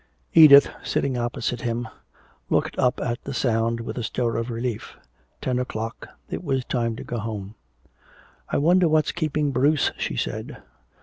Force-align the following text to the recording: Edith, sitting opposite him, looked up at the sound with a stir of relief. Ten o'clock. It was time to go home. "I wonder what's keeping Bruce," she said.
Edith, 0.33 0.67
sitting 0.81 1.15
opposite 1.15 1.61
him, 1.61 1.87
looked 2.49 2.75
up 2.79 2.99
at 2.99 3.23
the 3.23 3.35
sound 3.35 3.79
with 3.81 3.99
a 3.99 4.03
stir 4.03 4.35
of 4.37 4.49
relief. 4.49 4.97
Ten 5.41 5.59
o'clock. 5.59 6.07
It 6.27 6.43
was 6.43 6.65
time 6.65 6.95
to 6.95 7.03
go 7.03 7.19
home. 7.19 7.53
"I 8.49 8.57
wonder 8.57 8.87
what's 8.87 9.11
keeping 9.11 9.51
Bruce," 9.51 9.91
she 9.99 10.15
said. 10.15 10.57